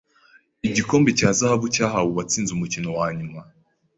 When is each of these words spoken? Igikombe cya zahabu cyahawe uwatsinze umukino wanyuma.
Igikombe 0.67 1.09
cya 1.19 1.29
zahabu 1.37 1.65
cyahawe 1.75 2.09
uwatsinze 2.11 2.51
umukino 2.53 2.89
wanyuma. 2.97 3.39